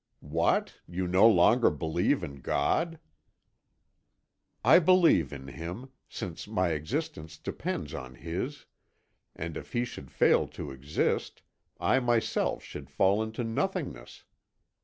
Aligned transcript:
"What? 0.33 0.79
You 0.87 1.07
no 1.07 1.29
longer 1.29 1.69
believe 1.69 2.23
in 2.23 2.37
God?" 2.41 2.97
"I 4.65 4.79
believe 4.79 5.31
in 5.31 5.49
Him, 5.49 5.89
since 6.09 6.47
my 6.47 6.69
existence 6.69 7.37
depends 7.37 7.93
on 7.93 8.15
His, 8.15 8.65
and 9.35 9.55
if 9.55 9.73
He 9.73 9.85
should 9.85 10.09
fail 10.09 10.47
to 10.47 10.71
exist, 10.71 11.43
I 11.79 11.99
myself 11.99 12.63
should 12.63 12.89
fall 12.89 13.21
into 13.21 13.43
nothingness. 13.43 14.23